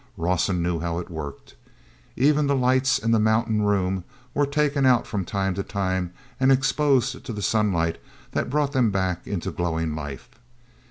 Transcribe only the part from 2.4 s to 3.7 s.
the lights in the mountain